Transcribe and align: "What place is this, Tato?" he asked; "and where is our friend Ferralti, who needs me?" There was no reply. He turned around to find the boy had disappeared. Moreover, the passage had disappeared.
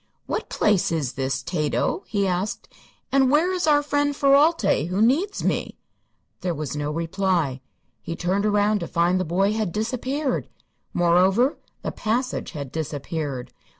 "What 0.25 0.49
place 0.49 0.91
is 0.91 1.13
this, 1.13 1.43
Tato?" 1.43 2.01
he 2.07 2.25
asked; 2.25 2.67
"and 3.11 3.29
where 3.29 3.53
is 3.53 3.67
our 3.67 3.83
friend 3.83 4.15
Ferralti, 4.15 4.87
who 4.87 4.99
needs 4.99 5.43
me?" 5.43 5.77
There 6.39 6.55
was 6.55 6.75
no 6.75 6.89
reply. 6.89 7.61
He 8.01 8.15
turned 8.15 8.47
around 8.47 8.79
to 8.79 8.87
find 8.87 9.19
the 9.19 9.23
boy 9.25 9.53
had 9.53 9.71
disappeared. 9.71 10.49
Moreover, 10.91 11.59
the 11.83 11.91
passage 11.91 12.53
had 12.53 12.71
disappeared. 12.71 13.53